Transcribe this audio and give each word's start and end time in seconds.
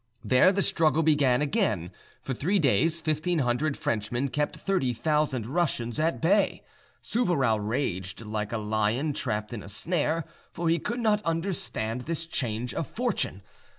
There 0.23 0.51
the 0.51 0.63
struggle 0.63 1.03
began 1.03 1.43
again; 1.43 1.91
for 2.23 2.33
three 2.33 2.57
days 2.57 3.01
fifteen 3.03 3.37
hundred 3.37 3.77
Frenchmen 3.77 4.29
kept 4.29 4.57
thirty 4.57 4.93
thousand 4.93 5.45
Russians 5.45 5.99
at 5.99 6.19
bay. 6.19 6.63
Souvarow 7.03 7.57
raged 7.57 8.21
like 8.25 8.51
a 8.51 8.57
lion 8.57 9.13
trapped 9.13 9.53
in 9.53 9.61
a 9.61 9.69
snare, 9.69 10.25
for 10.51 10.69
he 10.69 10.79
could 10.79 11.01
not 11.01 11.21
understand 11.21 12.01
this 12.07 12.25
change 12.25 12.73
of 12.73 12.87
fortune. 12.87 13.43